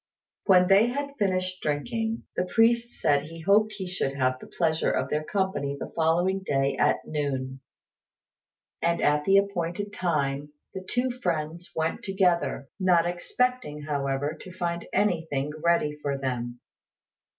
When 0.47 0.67
they 0.67 0.87
had 0.87 1.13
finished 1.19 1.61
drinking, 1.61 2.23
the 2.35 2.47
priest 2.47 2.99
said 2.99 3.25
he 3.25 3.41
hoped 3.41 3.73
he 3.73 3.85
should 3.85 4.13
have 4.15 4.39
the 4.39 4.47
pleasure 4.47 4.89
of 4.89 5.11
their 5.11 5.23
company 5.23 5.77
the 5.79 5.91
following 5.95 6.39
day 6.43 6.75
at 6.75 7.05
noon; 7.05 7.59
and 8.81 8.99
at 8.99 9.25
the 9.25 9.37
appointed 9.37 9.93
time 9.93 10.53
the 10.73 10.83
two 10.83 11.11
friends 11.11 11.69
went 11.75 12.01
together, 12.01 12.67
not 12.79 13.05
expecting, 13.05 13.83
however, 13.83 14.33
to 14.41 14.51
find 14.51 14.87
anything 14.91 15.51
ready 15.63 15.95
for 16.01 16.17
them. 16.17 16.59